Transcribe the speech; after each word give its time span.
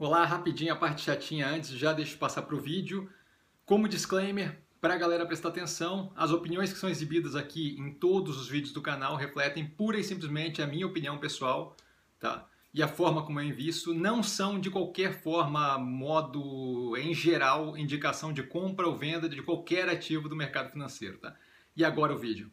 Olá, 0.00 0.24
rapidinho 0.24 0.72
a 0.72 0.76
parte 0.76 1.02
chatinha 1.02 1.46
antes, 1.46 1.68
já 1.72 1.92
deixo 1.92 2.16
passar 2.16 2.40
para 2.40 2.54
o 2.54 2.58
vídeo. 2.58 3.10
Como 3.66 3.86
disclaimer, 3.86 4.58
para 4.80 4.94
a 4.94 4.96
galera 4.96 5.26
prestar 5.26 5.50
atenção, 5.50 6.10
as 6.16 6.30
opiniões 6.30 6.72
que 6.72 6.78
são 6.78 6.88
exibidas 6.88 7.36
aqui 7.36 7.76
em 7.78 7.92
todos 7.92 8.40
os 8.40 8.48
vídeos 8.48 8.72
do 8.72 8.80
canal 8.80 9.14
refletem 9.14 9.68
pura 9.68 10.00
e 10.00 10.02
simplesmente 10.02 10.62
a 10.62 10.66
minha 10.66 10.86
opinião 10.86 11.18
pessoal, 11.18 11.76
tá? 12.18 12.48
E 12.72 12.82
a 12.82 12.88
forma 12.88 13.26
como 13.26 13.40
eu 13.40 13.44
invisto 13.44 13.92
não 13.92 14.22
são 14.22 14.58
de 14.58 14.70
qualquer 14.70 15.20
forma, 15.20 15.76
modo 15.76 16.96
em 16.96 17.12
geral, 17.12 17.76
indicação 17.76 18.32
de 18.32 18.42
compra 18.42 18.88
ou 18.88 18.96
venda 18.96 19.28
de 19.28 19.42
qualquer 19.42 19.86
ativo 19.90 20.30
do 20.30 20.34
mercado 20.34 20.72
financeiro, 20.72 21.18
tá? 21.18 21.36
E 21.76 21.84
agora 21.84 22.14
o 22.14 22.18
vídeo. 22.18 22.50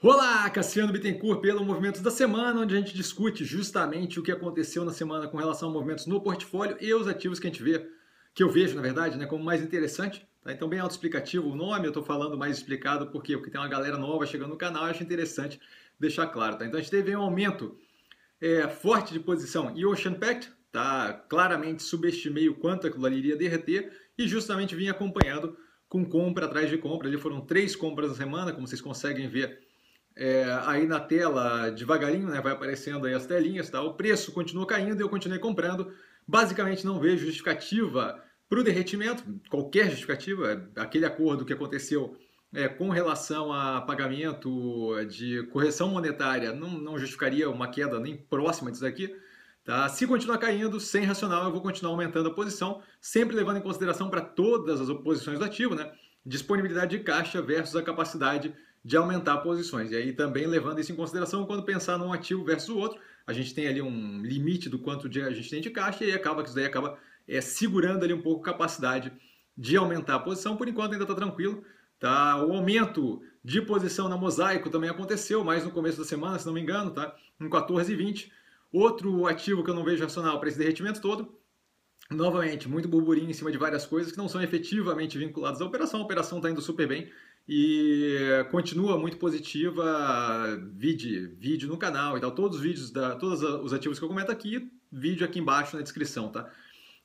Olá, 0.00 0.48
Cassiano 0.48 0.92
Bittencourt 0.92 1.40
pelo 1.40 1.64
Movimentos 1.64 2.00
da 2.00 2.10
Semana, 2.12 2.60
onde 2.60 2.72
a 2.72 2.78
gente 2.78 2.94
discute 2.94 3.44
justamente 3.44 4.20
o 4.20 4.22
que 4.22 4.30
aconteceu 4.30 4.84
na 4.84 4.92
semana 4.92 5.26
com 5.26 5.36
relação 5.36 5.68
a 5.68 5.72
movimentos 5.72 6.06
no 6.06 6.20
portfólio 6.20 6.76
e 6.80 6.94
os 6.94 7.08
ativos 7.08 7.40
que 7.40 7.48
a 7.48 7.50
gente 7.50 7.60
vê, 7.60 7.84
que 8.32 8.40
eu 8.40 8.48
vejo, 8.48 8.76
na 8.76 8.80
verdade, 8.80 9.18
né, 9.18 9.26
como 9.26 9.42
mais 9.42 9.60
interessante. 9.60 10.24
Tá? 10.44 10.52
Então, 10.52 10.68
bem 10.68 10.78
autoexplicativo 10.78 11.50
o 11.50 11.56
nome, 11.56 11.86
eu 11.86 11.88
estou 11.88 12.04
falando 12.04 12.38
mais 12.38 12.58
explicado 12.58 13.08
porque, 13.08 13.36
porque 13.36 13.50
tem 13.50 13.60
uma 13.60 13.66
galera 13.66 13.98
nova 13.98 14.24
chegando 14.24 14.50
no 14.50 14.56
canal, 14.56 14.84
eu 14.84 14.90
acho 14.92 15.02
interessante 15.02 15.60
deixar 15.98 16.28
claro. 16.28 16.56
Tá? 16.56 16.64
Então, 16.64 16.78
a 16.78 16.80
gente 16.80 16.92
teve 16.92 17.16
um 17.16 17.22
aumento 17.22 17.76
é, 18.40 18.68
forte 18.68 19.12
de 19.12 19.18
posição 19.18 19.76
e 19.76 19.84
Ocean 19.84 20.14
Pact, 20.14 20.48
tá? 20.70 21.12
claramente 21.28 21.82
subestimei 21.82 22.48
o 22.48 22.54
quanto 22.54 22.86
aquilo 22.86 23.04
ali 23.04 23.16
iria 23.18 23.36
derreter 23.36 23.92
e 24.16 24.28
justamente 24.28 24.76
vim 24.76 24.88
acompanhando 24.88 25.58
com 25.88 26.04
compra 26.04 26.46
atrás 26.46 26.70
de 26.70 26.78
compra. 26.78 27.08
Ali 27.08 27.18
foram 27.18 27.40
três 27.40 27.74
compras 27.74 28.10
na 28.10 28.14
semana, 28.14 28.52
como 28.52 28.64
vocês 28.64 28.80
conseguem 28.80 29.26
ver 29.28 29.66
é, 30.18 30.44
aí 30.66 30.84
na 30.84 30.98
tela, 30.98 31.70
devagarinho, 31.70 32.26
né, 32.26 32.40
vai 32.40 32.52
aparecendo 32.52 33.06
aí 33.06 33.14
as 33.14 33.24
telinhas, 33.24 33.70
tá? 33.70 33.80
O 33.80 33.94
preço 33.94 34.32
continua 34.32 34.66
caindo 34.66 35.00
e 35.00 35.04
eu 35.04 35.08
continuei 35.08 35.38
comprando. 35.38 35.92
Basicamente 36.26 36.84
não 36.84 36.98
vejo 36.98 37.24
justificativa 37.24 38.20
para 38.48 38.58
o 38.58 38.64
derretimento, 38.64 39.22
qualquer 39.48 39.88
justificativa, 39.90 40.68
aquele 40.74 41.04
acordo 41.04 41.44
que 41.44 41.52
aconteceu 41.52 42.16
é, 42.52 42.66
com 42.66 42.88
relação 42.88 43.52
a 43.52 43.80
pagamento 43.80 44.92
de 45.04 45.44
correção 45.52 45.88
monetária 45.88 46.52
não, 46.52 46.70
não 46.70 46.98
justificaria 46.98 47.48
uma 47.48 47.68
queda 47.68 48.00
nem 48.00 48.16
próxima 48.16 48.72
disso 48.72 48.86
aqui. 48.86 49.14
Tá? 49.64 49.88
Se 49.88 50.04
continuar 50.04 50.38
caindo, 50.38 50.80
sem 50.80 51.04
racional, 51.04 51.44
eu 51.44 51.52
vou 51.52 51.60
continuar 51.60 51.92
aumentando 51.92 52.30
a 52.30 52.34
posição, 52.34 52.82
sempre 53.00 53.36
levando 53.36 53.58
em 53.58 53.62
consideração 53.62 54.10
para 54.10 54.22
todas 54.22 54.80
as 54.80 54.90
posições 55.00 55.38
do 55.38 55.44
ativo, 55.44 55.76
né? 55.76 55.92
disponibilidade 56.26 56.96
de 56.96 57.04
caixa 57.04 57.40
versus 57.40 57.76
a 57.76 57.82
capacidade 57.82 58.52
de 58.84 58.96
aumentar 58.96 59.38
posições. 59.38 59.90
E 59.90 59.96
aí 59.96 60.12
também 60.12 60.46
levando 60.46 60.80
isso 60.80 60.92
em 60.92 60.96
consideração 60.96 61.46
quando 61.46 61.62
pensar 61.62 61.98
num 61.98 62.12
ativo 62.12 62.44
versus 62.44 62.68
o 62.68 62.78
outro, 62.78 63.00
a 63.26 63.32
gente 63.32 63.54
tem 63.54 63.68
ali 63.68 63.82
um 63.82 64.22
limite 64.22 64.68
do 64.68 64.78
quanto 64.78 65.06
a 65.06 65.30
gente 65.30 65.50
tem 65.50 65.60
de 65.60 65.70
caixa 65.70 66.04
e 66.04 66.12
acaba 66.12 66.42
que 66.42 66.48
isso 66.48 66.56
daí 66.56 66.66
acaba 66.66 66.98
é, 67.26 67.40
segurando 67.40 68.04
ali 68.04 68.14
um 68.14 68.22
pouco 68.22 68.40
a 68.40 68.52
capacidade 68.52 69.12
de 69.56 69.76
aumentar 69.76 70.14
a 70.14 70.20
posição. 70.20 70.56
Por 70.56 70.68
enquanto 70.68 70.92
ainda 70.92 71.04
está 71.04 71.14
tranquilo. 71.14 71.62
Tá? 71.98 72.44
O 72.44 72.54
aumento 72.54 73.20
de 73.44 73.60
posição 73.60 74.08
na 74.08 74.16
Mosaico 74.16 74.70
também 74.70 74.88
aconteceu, 74.88 75.42
mais 75.42 75.64
no 75.64 75.70
começo 75.70 75.98
da 75.98 76.04
semana, 76.04 76.38
se 76.38 76.46
não 76.46 76.52
me 76.52 76.60
engano, 76.60 76.92
tá? 76.92 77.14
em 77.40 77.48
14,20. 77.48 78.30
Outro 78.72 79.26
ativo 79.26 79.64
que 79.64 79.70
eu 79.70 79.74
não 79.74 79.84
vejo 79.84 80.02
racional 80.02 80.38
para 80.38 80.48
esse 80.48 80.58
derretimento 80.58 81.00
todo, 81.00 81.34
novamente, 82.10 82.68
muito 82.68 82.88
burburinho 82.88 83.30
em 83.30 83.32
cima 83.32 83.50
de 83.50 83.58
várias 83.58 83.84
coisas 83.84 84.12
que 84.12 84.18
não 84.18 84.28
são 84.28 84.42
efetivamente 84.42 85.18
vinculadas 85.18 85.60
à 85.60 85.64
operação. 85.64 86.00
A 86.00 86.04
operação 86.04 86.38
está 86.38 86.50
indo 86.50 86.60
super 86.60 86.86
bem 86.86 87.10
e 87.48 88.44
continua 88.50 88.98
muito 88.98 89.16
positiva, 89.16 90.60
vídeo, 90.74 91.34
vídeo 91.38 91.66
no 91.66 91.78
canal 91.78 92.18
e 92.18 92.20
tal, 92.20 92.30
todos 92.30 92.58
os 92.58 92.62
vídeos, 92.62 92.90
da, 92.90 93.16
todos 93.16 93.42
os 93.42 93.72
ativos 93.72 93.98
que 93.98 94.04
eu 94.04 94.08
comento 94.08 94.30
aqui, 94.30 94.70
vídeo 94.92 95.24
aqui 95.24 95.38
embaixo 95.38 95.74
na 95.74 95.82
descrição, 95.82 96.28
tá? 96.28 96.50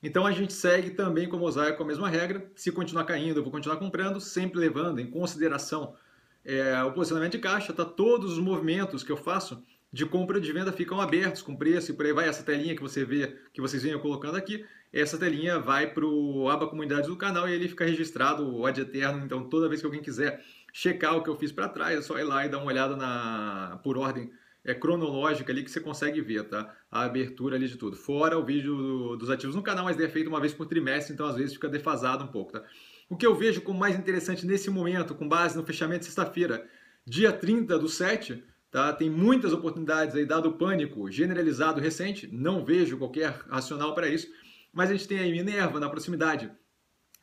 Então 0.02 0.26
a 0.26 0.32
gente 0.32 0.52
segue 0.52 0.90
também 0.90 1.26
com 1.26 1.38
o 1.38 1.40
mosaico 1.40 1.82
a 1.82 1.86
mesma 1.86 2.10
regra, 2.10 2.46
se 2.54 2.70
continuar 2.70 3.04
caindo 3.04 3.38
eu 3.38 3.42
vou 3.42 3.50
continuar 3.50 3.78
comprando, 3.78 4.20
sempre 4.20 4.60
levando 4.60 4.98
em 4.98 5.10
consideração 5.10 5.96
é, 6.44 6.82
o 6.82 6.92
posicionamento 6.92 7.32
de 7.32 7.38
caixa, 7.38 7.72
tá? 7.72 7.84
Todos 7.84 8.32
os 8.32 8.38
movimentos 8.38 9.02
que 9.02 9.10
eu 9.10 9.16
faço 9.16 9.62
de 9.94 10.04
compra 10.04 10.38
e 10.38 10.40
de 10.40 10.52
venda 10.52 10.72
ficam 10.72 11.00
abertos 11.00 11.40
com 11.40 11.54
preço 11.54 11.92
e 11.92 11.94
por 11.94 12.04
aí 12.04 12.12
vai 12.12 12.28
essa 12.28 12.42
telinha 12.42 12.74
que 12.74 12.82
você 12.82 13.04
vê, 13.04 13.36
que 13.52 13.60
vocês 13.60 13.80
venham 13.80 14.00
colocando 14.00 14.36
aqui, 14.36 14.64
essa 14.92 15.16
telinha 15.16 15.60
vai 15.60 15.86
para 15.86 16.04
o 16.04 16.48
aba 16.48 16.66
comunidade 16.66 17.06
do 17.06 17.16
canal 17.16 17.48
e 17.48 17.52
ele 17.52 17.68
fica 17.68 17.84
registrado 17.84 18.44
o 18.44 18.66
ad 18.66 18.80
eterno. 18.80 19.24
Então, 19.24 19.48
toda 19.48 19.68
vez 19.68 19.80
que 19.80 19.86
alguém 19.86 20.02
quiser 20.02 20.44
checar 20.72 21.16
o 21.16 21.22
que 21.22 21.30
eu 21.30 21.36
fiz 21.36 21.52
para 21.52 21.68
trás, 21.68 21.96
é 21.96 22.02
só 22.02 22.18
ir 22.18 22.24
lá 22.24 22.44
e 22.44 22.48
dar 22.48 22.58
uma 22.58 22.66
olhada 22.66 22.96
na 22.96 23.80
por 23.84 23.96
ordem 23.96 24.32
é 24.64 24.74
cronológica 24.74 25.52
ali 25.52 25.62
que 25.62 25.70
você 25.70 25.78
consegue 25.78 26.20
ver, 26.20 26.48
tá? 26.48 26.74
A 26.90 27.02
abertura 27.02 27.54
ali 27.54 27.68
de 27.68 27.76
tudo. 27.76 27.96
Fora 27.96 28.36
o 28.36 28.44
vídeo 28.44 28.74
do, 28.74 29.16
dos 29.16 29.30
ativos 29.30 29.54
no 29.54 29.62
canal, 29.62 29.84
mas 29.84 30.00
é 30.00 30.08
feito 30.08 30.26
uma 30.26 30.40
vez 30.40 30.52
por 30.52 30.66
trimestre, 30.66 31.12
então 31.12 31.26
às 31.26 31.36
vezes 31.36 31.52
fica 31.52 31.68
defasado 31.68 32.24
um 32.24 32.28
pouco, 32.28 32.52
tá? 32.52 32.64
O 33.08 33.16
que 33.16 33.26
eu 33.26 33.34
vejo 33.34 33.60
como 33.60 33.78
mais 33.78 33.96
interessante 33.96 34.44
nesse 34.44 34.70
momento, 34.70 35.14
com 35.14 35.28
base 35.28 35.56
no 35.56 35.64
fechamento 35.64 36.00
de 36.00 36.06
sexta-feira, 36.06 36.66
dia 37.06 37.30
30 37.30 37.78
do 37.78 37.88
7, 37.88 38.42
tá? 38.74 38.92
Tem 38.92 39.08
muitas 39.08 39.54
oportunidades 39.54 40.14
aí, 40.14 40.26
dado 40.26 40.50
o 40.50 40.52
pânico 40.52 41.10
generalizado 41.10 41.80
recente, 41.80 42.28
não 42.30 42.62
vejo 42.62 42.98
qualquer 42.98 43.30
racional 43.48 43.94
para 43.94 44.08
isso 44.08 44.28
mas 44.74 44.90
a 44.90 44.92
gente 44.92 45.06
tem 45.06 45.20
aí 45.20 45.30
Minerva 45.30 45.78
na 45.78 45.88
proximidade 45.88 46.50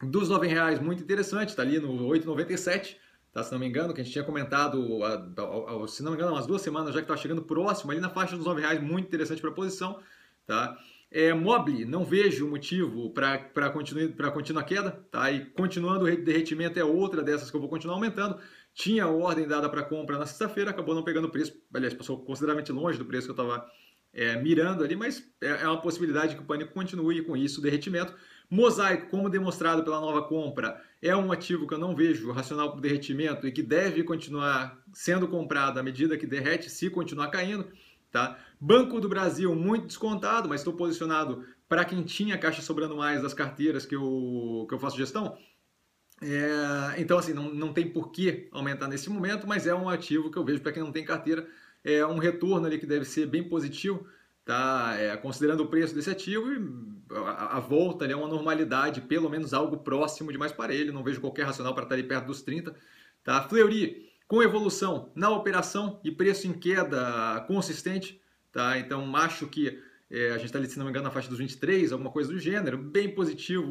dos 0.01 0.29
R$ 0.29 0.47
reais, 0.47 0.79
muito 0.79 1.03
interessante, 1.03 1.49
está 1.49 1.61
ali 1.61 1.79
no 1.79 2.07
8,97, 2.07 2.95
tá? 3.31 3.43
se 3.43 3.51
não 3.51 3.59
me 3.59 3.67
engano, 3.67 3.93
que 3.93 4.01
a 4.01 4.03
gente 4.03 4.13
tinha 4.13 4.23
comentado, 4.23 5.03
a, 5.03 5.13
a, 5.13 5.83
a, 5.83 5.87
se 5.87 6.01
não 6.01 6.11
me 6.11 6.17
engano, 6.17 6.33
umas 6.33 6.47
duas 6.47 6.61
semanas 6.61 6.93
já 6.93 7.01
que 7.01 7.03
está 7.03 7.17
chegando 7.17 7.43
próximo, 7.43 7.91
ali 7.91 7.99
na 7.99 8.09
faixa 8.09 8.35
dos 8.35 8.47
R$ 8.47 8.61
reais, 8.61 8.81
muito 8.81 9.05
interessante 9.07 9.41
para 9.41 9.51
a 9.51 9.53
posição. 9.53 9.99
Tá? 10.47 10.75
É, 11.11 11.33
Mobile, 11.33 11.85
não 11.85 12.05
vejo 12.05 12.47
motivo 12.47 13.11
para 13.11 13.69
continuar, 13.69 14.31
continuar 14.31 14.61
a 14.61 14.65
queda, 14.65 14.91
tá? 15.11 15.29
e 15.29 15.45
continuando 15.45 16.05
o 16.05 16.17
derretimento 16.17 16.79
é 16.79 16.83
outra 16.83 17.21
dessas 17.21 17.51
que 17.51 17.55
eu 17.55 17.61
vou 17.61 17.69
continuar 17.69 17.95
aumentando. 17.95 18.39
Tinha 18.73 19.07
ordem 19.07 19.47
dada 19.47 19.69
para 19.69 19.83
compra 19.83 20.17
na 20.17 20.25
sexta-feira, 20.25 20.71
acabou 20.71 20.95
não 20.95 21.03
pegando 21.03 21.29
preço, 21.29 21.53
aliás, 21.73 21.93
passou 21.93 22.23
consideravelmente 22.23 22.71
longe 22.71 22.97
do 22.97 23.05
preço 23.05 23.27
que 23.27 23.31
eu 23.31 23.43
estava 23.43 23.69
é, 24.13 24.35
mirando 24.41 24.83
ali, 24.83 24.95
mas 24.95 25.23
é, 25.41 25.47
é 25.47 25.67
uma 25.67 25.81
possibilidade 25.81 26.35
que 26.35 26.41
o 26.41 26.45
pânico 26.45 26.73
continue 26.73 27.21
com 27.23 27.35
isso, 27.35 27.59
o 27.59 27.63
derretimento. 27.63 28.13
Mosaico, 28.49 29.09
como 29.09 29.29
demonstrado 29.29 29.83
pela 29.83 30.01
nova 30.01 30.23
compra, 30.23 30.81
é 31.01 31.15
um 31.15 31.31
ativo 31.31 31.65
que 31.65 31.73
eu 31.73 31.77
não 31.77 31.95
vejo 31.95 32.31
racional 32.31 32.69
para 32.69 32.79
o 32.79 32.81
derretimento 32.81 33.47
e 33.47 33.51
que 33.51 33.63
deve 33.63 34.03
continuar 34.03 34.77
sendo 34.93 35.27
comprado 35.27 35.79
à 35.79 35.83
medida 35.83 36.17
que 36.17 36.27
derrete, 36.27 36.69
se 36.69 36.89
continuar 36.89 37.29
caindo. 37.29 37.65
Tá? 38.11 38.37
Banco 38.59 38.99
do 38.99 39.07
Brasil, 39.07 39.55
muito 39.55 39.87
descontado, 39.87 40.49
mas 40.49 40.59
estou 40.59 40.73
posicionado 40.73 41.45
para 41.69 41.85
quem 41.85 42.03
tinha 42.03 42.37
caixa 42.37 42.61
sobrando 42.61 42.97
mais 42.97 43.21
das 43.21 43.33
carteiras 43.33 43.85
que 43.85 43.95
eu, 43.95 44.65
que 44.67 44.75
eu 44.75 44.79
faço 44.79 44.97
gestão. 44.97 45.37
É, 46.21 47.01
então, 47.01 47.17
assim, 47.17 47.33
não, 47.33 47.51
não 47.53 47.73
tem 47.73 47.89
por 47.89 48.11
que 48.11 48.47
aumentar 48.51 48.87
nesse 48.87 49.09
momento, 49.09 49.47
mas 49.47 49.65
é 49.65 49.73
um 49.73 49.89
ativo 49.89 50.29
que 50.29 50.37
eu 50.37 50.45
vejo 50.45 50.61
para 50.61 50.71
quem 50.71 50.83
não 50.83 50.91
tem 50.91 51.03
carteira 51.03 51.47
é 51.83 52.05
um 52.05 52.17
retorno 52.17 52.65
ali 52.65 52.77
que 52.77 52.85
deve 52.85 53.05
ser 53.05 53.25
bem 53.25 53.43
positivo, 53.43 54.05
tá? 54.45 54.95
É, 54.97 55.15
considerando 55.17 55.63
o 55.63 55.67
preço 55.67 55.95
desse 55.95 56.09
ativo 56.09 56.51
e 56.51 57.15
a, 57.15 57.57
a, 57.57 57.59
volta 57.59 58.05
ali 58.05 58.13
é 58.13 58.15
uma 58.15 58.27
normalidade, 58.27 59.01
pelo 59.01 59.29
menos 59.29 59.53
algo 59.53 59.77
próximo 59.77 60.31
de 60.31 60.37
mais 60.37 60.51
para 60.51 60.73
ele, 60.73 60.91
não 60.91 61.03
vejo 61.03 61.21
qualquer 61.21 61.45
racional 61.45 61.73
para 61.73 61.83
estar 61.83 61.95
ali 61.95 62.03
perto 62.03 62.27
dos 62.27 62.41
30, 62.41 62.75
tá? 63.23 63.41
Fleury 63.43 64.09
com 64.27 64.41
evolução 64.41 65.11
na 65.15 65.29
operação 65.29 65.99
e 66.03 66.11
preço 66.11 66.47
em 66.47 66.53
queda 66.53 67.43
consistente, 67.47 68.21
tá? 68.51 68.77
Então 68.77 69.13
acho 69.15 69.47
que 69.47 69.81
é, 70.11 70.31
a 70.31 70.33
gente 70.33 70.47
está 70.47 70.59
ali, 70.59 70.67
se 70.67 70.77
não 70.77 70.83
me 70.83 70.91
engano, 70.91 71.05
na 71.05 71.11
faixa 71.11 71.29
dos 71.29 71.39
23, 71.39 71.93
alguma 71.93 72.11
coisa 72.11 72.29
do 72.29 72.37
gênero, 72.37 72.77
bem 72.77 73.09
positivo 73.09 73.65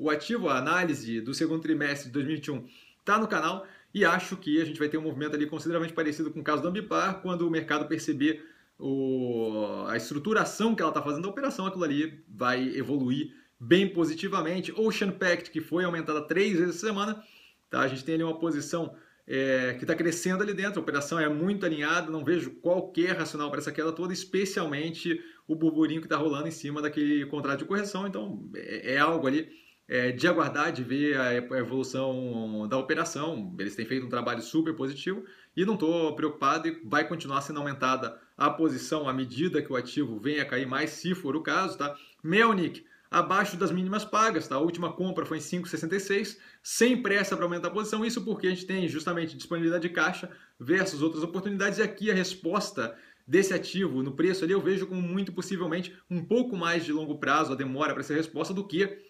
o 0.00 0.10
ativo, 0.10 0.48
a 0.48 0.58
análise 0.58 1.20
do 1.20 1.32
segundo 1.32 1.62
trimestre 1.62 2.08
de 2.08 2.12
2021 2.12 2.66
está 2.98 3.16
no 3.18 3.28
canal 3.28 3.64
e 3.94 4.04
acho 4.04 4.36
que 4.36 4.60
a 4.60 4.64
gente 4.64 4.80
vai 4.80 4.88
ter 4.88 4.98
um 4.98 5.02
movimento 5.02 5.36
ali 5.36 5.46
consideravelmente 5.46 5.94
parecido 5.94 6.32
com 6.32 6.40
o 6.40 6.44
caso 6.44 6.60
do 6.60 6.68
Ambipar, 6.68 7.22
quando 7.22 7.46
o 7.46 7.50
mercado 7.50 7.86
perceber 7.86 8.44
o, 8.78 9.84
a 9.86 9.96
estruturação 9.96 10.74
que 10.74 10.82
ela 10.82 10.90
está 10.90 11.00
fazendo 11.00 11.22
da 11.22 11.28
operação, 11.28 11.66
aquilo 11.66 11.84
ali 11.84 12.22
vai 12.28 12.62
evoluir 12.76 13.32
bem 13.58 13.88
positivamente. 13.88 14.72
Ocean 14.76 15.12
Pact, 15.12 15.50
que 15.50 15.60
foi 15.60 15.84
aumentada 15.84 16.20
três 16.20 16.58
vezes 16.58 16.76
essa 16.76 16.86
semana, 16.86 17.22
tá? 17.70 17.80
a 17.80 17.88
gente 17.88 18.04
tem 18.04 18.16
ali 18.16 18.24
uma 18.24 18.38
posição 18.38 18.94
é, 19.26 19.74
que 19.74 19.84
está 19.84 19.94
crescendo 19.94 20.42
ali 20.42 20.54
dentro, 20.54 20.78
a 20.78 20.82
operação 20.82 21.18
é 21.18 21.28
muito 21.28 21.66
alinhada, 21.66 22.10
não 22.10 22.24
vejo 22.24 22.50
qualquer 22.52 23.16
racional 23.16 23.50
para 23.50 23.60
essa 23.60 23.72
queda 23.72 23.92
toda, 23.92 24.12
especialmente 24.12 25.20
o 25.48 25.54
burburinho 25.54 26.00
que 26.00 26.06
está 26.06 26.16
rolando 26.16 26.48
em 26.48 26.52
cima 26.52 26.80
daquele 26.80 27.26
contrato 27.26 27.60
de 27.60 27.64
correção, 27.64 28.06
então 28.06 28.48
é, 28.54 28.94
é 28.94 28.98
algo 28.98 29.26
ali 29.26 29.48
é, 29.88 30.10
de 30.10 30.26
aguardar, 30.26 30.72
de 30.72 30.82
ver 30.82 31.16
a 31.18 31.34
evolução 31.58 32.66
da 32.68 32.76
operação. 32.76 33.54
Eles 33.58 33.76
têm 33.76 33.86
feito 33.86 34.06
um 34.06 34.08
trabalho 34.08 34.42
super 34.42 34.74
positivo 34.74 35.24
e 35.56 35.64
não 35.64 35.74
estou 35.74 36.14
preocupado 36.14 36.68
e 36.68 36.80
vai 36.84 37.06
continuar 37.06 37.40
sendo 37.40 37.60
aumentada 37.60 38.18
a 38.36 38.50
posição 38.50 39.08
à 39.08 39.12
medida 39.12 39.62
que 39.62 39.72
o 39.72 39.76
ativo 39.76 40.18
venha 40.18 40.42
a 40.42 40.46
cair 40.46 40.66
mais, 40.66 40.90
se 40.90 41.14
for 41.14 41.36
o 41.36 41.42
caso. 41.42 41.78
Tá? 41.78 41.96
Melnick, 42.22 42.84
abaixo 43.18 43.56
das 43.56 43.70
mínimas 43.70 44.04
pagas. 44.04 44.46
Tá? 44.46 44.56
A 44.56 44.60
última 44.60 44.92
compra 44.92 45.24
foi 45.24 45.38
em 45.38 45.40
5,66, 45.40 46.36
sem 46.62 47.00
pressa 47.02 47.34
para 47.36 47.44
aumentar 47.44 47.68
a 47.68 47.70
posição. 47.70 48.04
Isso 48.04 48.22
porque 48.22 48.46
a 48.46 48.50
gente 48.50 48.66
tem 48.66 48.86
justamente 48.88 49.36
disponibilidade 49.36 49.88
de 49.88 49.94
caixa 49.94 50.30
versus 50.60 51.02
outras 51.02 51.22
oportunidades. 51.22 51.78
E 51.78 51.82
aqui 51.82 52.10
a 52.10 52.14
resposta 52.14 52.96
desse 53.26 53.54
ativo 53.54 54.02
no 54.02 54.12
preço 54.12 54.44
ali, 54.44 54.52
eu 54.52 54.60
vejo 54.60 54.86
como 54.86 55.00
muito 55.00 55.32
possivelmente 55.32 55.96
um 56.08 56.24
pouco 56.24 56.56
mais 56.56 56.84
de 56.84 56.92
longo 56.92 57.18
prazo 57.18 57.52
a 57.52 57.56
demora 57.56 57.92
para 57.92 58.02
essa 58.02 58.14
resposta 58.14 58.54
do 58.54 58.66
que 58.66 59.04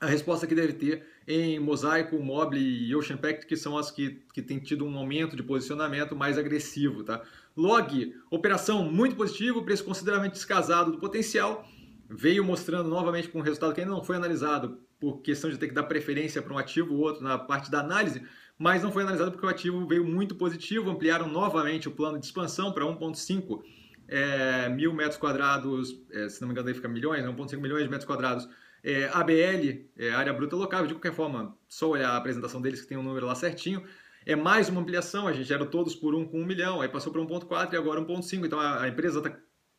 a 0.00 0.06
resposta 0.06 0.46
que 0.46 0.54
deve 0.54 0.72
ter 0.72 1.04
em 1.28 1.58
Mosaico, 1.58 2.18
Mobile 2.18 2.62
e 2.62 2.94
Ocean 2.94 3.18
Pact, 3.18 3.46
que 3.46 3.56
são 3.56 3.76
as 3.76 3.90
que, 3.90 4.22
que 4.32 4.40
têm 4.40 4.58
tido 4.58 4.86
um 4.86 4.96
aumento 4.96 5.36
de 5.36 5.42
posicionamento 5.42 6.16
mais 6.16 6.38
agressivo. 6.38 7.04
Tá? 7.04 7.22
Log, 7.54 8.14
operação 8.30 8.90
muito 8.90 9.14
positiva, 9.14 9.62
preço 9.62 9.84
consideravelmente 9.84 10.34
descasado 10.34 10.92
do 10.92 10.98
potencial, 10.98 11.66
veio 12.10 12.44
mostrando 12.44 12.88
novamente 12.88 13.28
com 13.28 13.38
um 13.38 13.42
resultado 13.42 13.72
que 13.72 13.80
ainda 13.80 13.92
não 13.92 14.02
foi 14.02 14.16
analisado 14.16 14.80
por 14.98 15.22
questão 15.22 15.48
de 15.48 15.56
ter 15.56 15.68
que 15.68 15.74
dar 15.74 15.84
preferência 15.84 16.42
para 16.42 16.52
um 16.52 16.58
ativo 16.58 16.94
ou 16.94 17.00
outro 17.00 17.22
na 17.22 17.38
parte 17.38 17.70
da 17.70 17.78
análise, 17.78 18.22
mas 18.58 18.82
não 18.82 18.90
foi 18.90 19.04
analisado 19.04 19.30
porque 19.30 19.46
o 19.46 19.48
ativo 19.48 19.86
veio 19.86 20.04
muito 20.04 20.34
positivo, 20.34 20.90
ampliaram 20.90 21.28
novamente 21.28 21.88
o 21.88 21.92
plano 21.92 22.18
de 22.18 22.26
expansão 22.26 22.72
para 22.72 22.84
1,5 22.84 23.62
é, 24.08 24.68
mil 24.68 24.92
metros 24.92 25.16
quadrados, 25.16 26.02
é, 26.10 26.28
se 26.28 26.40
não 26.40 26.48
me 26.48 26.52
engano 26.52 26.68
aí 26.68 26.74
fica 26.74 26.88
milhões, 26.88 27.24
1,5 27.24 27.52
né, 27.52 27.58
milhões 27.58 27.84
de 27.84 27.88
metros 27.88 28.06
quadrados, 28.06 28.48
é, 28.82 29.08
ABL, 29.12 29.86
é, 29.96 30.10
área 30.10 30.32
bruta 30.32 30.56
local, 30.56 30.86
de 30.86 30.94
qualquer 30.94 31.12
forma, 31.12 31.56
só 31.68 31.88
olhar 31.88 32.10
a 32.10 32.16
apresentação 32.16 32.60
deles 32.60 32.80
que 32.80 32.88
tem 32.88 32.98
um 32.98 33.04
número 33.04 33.26
lá 33.26 33.36
certinho, 33.36 33.84
é 34.26 34.34
mais 34.34 34.68
uma 34.68 34.80
ampliação, 34.80 35.28
a 35.28 35.32
gente 35.32 35.50
era 35.52 35.64
todos 35.64 35.94
por 35.94 36.14
1 36.14 36.26
com 36.26 36.40
1 36.40 36.44
milhão, 36.44 36.80
aí 36.80 36.88
passou 36.88 37.12
para 37.12 37.22
1,4 37.22 37.72
e 37.72 37.76
agora 37.76 38.00
1,5, 38.00 38.44
então 38.44 38.58
a, 38.58 38.82
a 38.82 38.88
empresa 38.88 39.18
está 39.18 39.34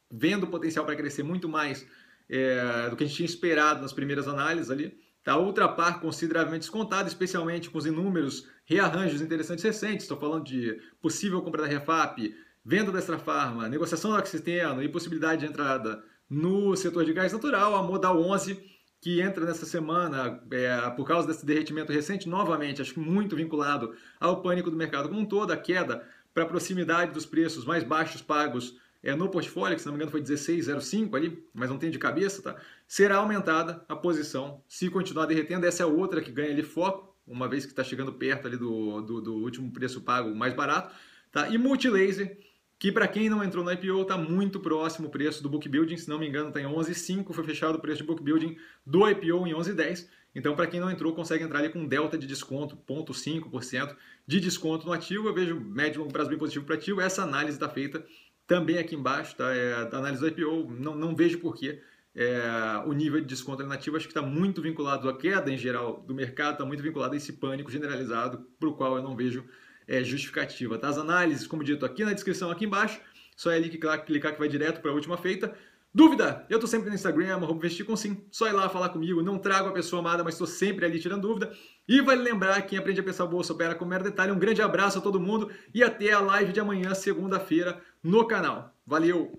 vendo 0.10 0.46
o 0.46 0.48
potencial 0.48 0.86
para 0.86 0.96
crescer 0.96 1.24
muito 1.24 1.50
mais 1.50 1.86
é, 2.30 2.90
do 2.90 2.96
que 2.96 3.04
a 3.04 3.08
gente 3.08 3.18
tinha 3.18 3.26
esperado 3.26 3.82
nas 3.82 3.94
primeiras 3.94 4.28
análises 4.28 4.70
ali, 4.70 4.98
Tá? 5.24 5.38
Ultrapar 5.38 6.00
consideravelmente 6.00 6.62
descontado, 6.62 7.08
especialmente 7.08 7.70
com 7.70 7.78
os 7.78 7.86
inúmeros 7.86 8.48
rearranjos 8.66 9.22
interessantes 9.22 9.64
recentes. 9.64 10.04
Estou 10.04 10.18
falando 10.18 10.46
de 10.46 10.80
possível 11.00 11.42
compra 11.42 11.62
da 11.62 11.68
Refap, 11.68 12.36
venda 12.66 12.92
da 12.92 12.98
Extra 12.98 13.20
Farma, 13.20 13.70
negociação 13.70 14.12
do 14.12 14.18
Oxiteno 14.18 14.82
e 14.82 14.90
possibilidade 14.90 15.42
de 15.42 15.48
entrada 15.48 16.04
no 16.28 16.76
setor 16.76 17.06
de 17.06 17.14
gás 17.14 17.32
natural. 17.32 17.76
A 17.76 17.84
Modal 17.84 18.20
11, 18.20 18.60
que 19.00 19.22
entra 19.22 19.46
nessa 19.46 19.66
semana 19.66 20.42
é, 20.52 20.90
por 20.92 21.06
causa 21.06 21.28
desse 21.28 21.46
derretimento 21.46 21.92
recente, 21.92 22.28
novamente, 22.28 22.82
acho 22.82 22.96
que 22.96 23.00
muito 23.00 23.36
vinculado 23.36 23.94
ao 24.20 24.42
pânico 24.42 24.72
do 24.72 24.78
mercado 24.78 25.08
como 25.08 25.22
um 25.22 25.26
todo, 25.26 25.52
a 25.52 25.58
queda 25.58 26.04
para 26.34 26.44
a 26.44 26.48
proximidade 26.48 27.12
dos 27.12 27.28
preços 27.28 27.64
mais 27.64 27.84
baixos 27.84 28.24
pagos 28.24 28.76
é, 29.04 29.16
no 29.16 29.30
portfólio, 29.30 29.76
que 29.76 29.82
se 29.82 29.88
não 29.88 29.94
me 29.94 29.98
engano 29.98 30.12
foi 30.12 30.22
16,05 30.22 31.16
ali, 31.16 31.44
mas 31.54 31.70
não 31.70 31.78
tem 31.78 31.90
de 31.90 31.98
cabeça, 31.98 32.42
tá? 32.42 32.56
será 32.88 33.18
aumentada 33.18 33.84
a 33.90 33.96
posição 33.96 34.64
se 34.68 34.90
continuar 34.90 35.26
derretendo. 35.26 35.66
Essa 35.66 35.84
é 35.84 35.86
outra 35.86 36.22
que 36.22 36.32
ganha 36.32 36.52
ali 36.52 36.62
foco, 36.62 37.16
uma 37.26 37.48
vez 37.48 37.66
que 37.66 37.72
está 37.72 37.84
chegando 37.84 38.14
perto 38.14 38.48
ali 38.48 38.58
do, 38.58 39.02
do, 39.02 39.22
do, 39.22 39.34
último 39.36 39.72
preço 39.72 40.02
pago 40.02 40.36
mais 40.36 40.54
barato. 40.54 40.94
Tá? 41.32 41.50
E 41.50 41.58
Multilaser, 41.58 42.38
que 42.78 42.92
para 42.92 43.08
quem 43.08 43.30
não 43.30 43.44
entrou 43.44 43.64
no 43.64 43.72
IPO 43.72 44.04
está 44.04 44.18
muito 44.18 44.60
próximo 44.60 45.08
o 45.08 45.12
preço 45.12 45.42
do 45.42 45.50
book 45.50 45.68
building, 45.68 45.98
se 45.98 46.10
não 46.10 46.20
me 46.20 46.28
engano 46.28 46.50
está 46.50 46.62
em 46.62 46.66
11,5, 46.66 47.34
foi 47.34 47.44
fechado 47.44 47.76
o 47.76 47.80
preço 47.80 48.00
de 48.00 48.04
book 48.04 48.22
building 48.22 48.58
do 48.86 49.10
IPO 49.10 49.48
em 49.48 49.54
11,10. 49.54 50.08
Então, 50.34 50.56
para 50.56 50.68
quem 50.68 50.80
não 50.80 50.90
entrou, 50.90 51.14
consegue 51.14 51.44
entrar 51.44 51.60
ali 51.60 51.70
com 51.70 51.80
um 51.80 51.88
delta 51.88 52.18
de 52.18 52.26
desconto, 52.26 52.78
0,5% 52.88 53.96
de 54.26 54.40
desconto 54.40 54.86
no 54.86 54.94
ativo. 54.94 55.28
Eu 55.28 55.34
vejo 55.34 55.60
médio 55.60 56.02
longo 56.02 56.14
prazo 56.14 56.30
bem 56.30 56.40
positivo 56.40 56.66
para 56.66 56.76
ativo. 56.76 57.02
Essa 57.02 57.24
análise 57.24 57.58
está 57.58 57.68
feita 57.68 58.06
também 58.52 58.78
aqui 58.78 58.96
embaixo, 58.96 59.34
tá? 59.38 59.56
É, 59.56 59.86
do 59.86 60.28
IPO, 60.28 60.76
não, 60.78 60.94
não 60.94 61.16
vejo 61.16 61.40
porquê. 61.40 61.82
É, 62.14 62.84
o 62.86 62.92
nível 62.92 63.22
de 63.22 63.26
desconto 63.26 63.62
alternativo 63.62 63.96
acho 63.96 64.06
que 64.06 64.12
está 64.12 64.22
muito 64.22 64.62
vinculado 64.62 65.08
à 65.08 65.18
queda 65.18 65.50
em 65.50 65.58
geral 65.58 66.04
do 66.06 66.14
mercado, 66.14 66.56
está 66.56 66.66
muito 66.66 66.84
vinculado 66.84 67.14
a 67.14 67.18
esse 67.18 67.32
pânico 67.32 67.72
generalizado, 67.72 68.46
para 68.60 68.68
o 68.68 68.74
qual 68.74 68.98
eu 68.98 69.02
não 69.02 69.16
vejo 69.16 69.46
é, 69.88 70.04
justificativa. 70.04 70.78
Tá? 70.78 70.90
As 70.90 70.98
análises, 70.98 71.48
como 71.48 71.64
dito, 71.64 71.86
aqui 71.86 72.04
na 72.04 72.12
descrição, 72.12 72.52
aqui 72.52 72.66
embaixo, 72.66 73.00
só 73.38 73.52
é 73.52 73.56
ali 73.56 73.70
que 73.70 73.78
clicar 73.78 74.34
que 74.34 74.40
vai 74.40 74.50
direto 74.50 74.82
para 74.82 74.92
a 74.92 74.94
última 74.94 75.16
feita. 75.16 75.56
Dúvida? 75.94 76.46
Eu 76.50 76.56
estou 76.56 76.70
sempre 76.70 76.90
no 76.90 76.96
Instagram, 76.96 77.40
investir 77.52 77.86
com 77.86 77.98
sim. 77.98 78.26
Só 78.32 78.48
ir 78.48 78.54
lá 78.54 78.70
falar 78.70 78.90
comigo. 78.90 79.22
Não 79.22 79.38
trago 79.38 79.68
a 79.68 79.74
pessoa 79.74 80.00
amada, 80.00 80.24
mas 80.24 80.36
estou 80.36 80.48
sempre 80.48 80.86
ali 80.86 81.00
tirando 81.00 81.28
dúvida. 81.28 81.54
E 81.86 82.02
vale 82.02 82.22
lembrar, 82.22 82.62
quem 82.62 82.80
aprende 82.80 83.02
a 83.02 83.04
pensar 83.04 83.26
bolsa 83.26 83.52
opera 83.52 83.76
com 83.76 83.84
mero 83.84 84.04
detalhe. 84.04 84.32
Um 84.32 84.40
grande 84.40 84.62
abraço 84.62 85.00
a 85.00 85.02
todo 85.02 85.20
mundo 85.20 85.50
e 85.74 85.84
até 85.84 86.14
a 86.14 86.20
live 86.22 86.54
de 86.54 86.62
amanhã, 86.62 86.94
segunda-feira, 86.94 87.82
no 88.04 88.28
canal. 88.28 88.74
Valeu! 88.86 89.30